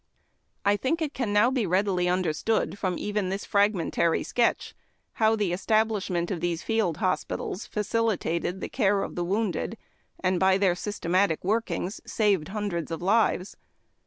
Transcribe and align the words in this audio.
I 0.65 0.77
think 0.77 0.99
it 0.99 1.13
can 1.13 1.31
now 1.31 1.51
be 1.51 1.67
readily 1.67 2.09
understood, 2.09 2.79
from 2.79 2.97
even 2.97 3.29
this 3.29 3.45
fragmentary 3.45 4.23
sketch, 4.23 4.73
hoAV 5.19 5.37
the 5.37 5.53
establishment 5.53 6.31
of 6.31 6.39
these 6.41 6.63
field 6.63 6.97
hospitals 6.97 7.67
facilitated 7.67 8.61
the 8.61 8.69
care 8.69 9.03
of 9.03 9.13
the 9.13 9.23
wounded, 9.23 9.77
and, 10.19 10.39
by 10.39 10.57
their 10.57 10.73
systematic 10.73 11.43
workings, 11.43 12.01
saved 12.03 12.47
liundreds 12.47 12.89
of 12.89 13.03
lives. 13.03 13.55